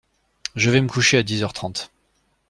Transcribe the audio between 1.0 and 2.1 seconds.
à dix heures trente.